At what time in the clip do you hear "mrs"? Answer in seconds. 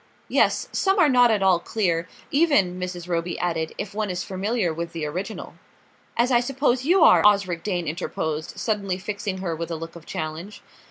2.79-3.07